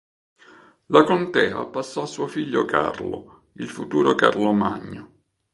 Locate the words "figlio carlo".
2.25-3.49